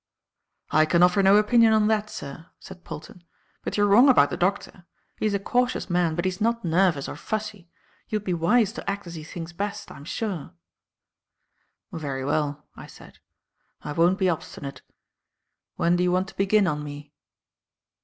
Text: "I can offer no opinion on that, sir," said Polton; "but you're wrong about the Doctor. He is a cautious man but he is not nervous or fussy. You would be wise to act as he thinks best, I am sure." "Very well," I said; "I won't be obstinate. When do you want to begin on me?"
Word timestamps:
"I 0.71 0.87
can 0.87 1.03
offer 1.03 1.21
no 1.21 1.37
opinion 1.37 1.73
on 1.73 1.85
that, 1.89 2.09
sir," 2.09 2.47
said 2.59 2.83
Polton; 2.83 3.23
"but 3.63 3.77
you're 3.77 3.85
wrong 3.85 4.09
about 4.09 4.31
the 4.31 4.35
Doctor. 4.35 4.85
He 5.19 5.27
is 5.27 5.35
a 5.35 5.39
cautious 5.39 5.91
man 5.91 6.15
but 6.15 6.25
he 6.25 6.29
is 6.29 6.41
not 6.41 6.65
nervous 6.65 7.07
or 7.07 7.15
fussy. 7.15 7.69
You 8.09 8.17
would 8.17 8.23
be 8.25 8.33
wise 8.33 8.71
to 8.73 8.89
act 8.89 9.05
as 9.05 9.13
he 9.13 9.23
thinks 9.23 9.53
best, 9.53 9.91
I 9.91 9.97
am 9.97 10.05
sure." 10.05 10.55
"Very 11.91 12.25
well," 12.25 12.65
I 12.75 12.87
said; 12.87 13.19
"I 13.83 13.91
won't 13.91 14.17
be 14.17 14.27
obstinate. 14.27 14.81
When 15.75 15.97
do 15.97 16.01
you 16.01 16.11
want 16.11 16.29
to 16.29 16.35
begin 16.35 16.65
on 16.65 16.83
me?" 16.83 17.13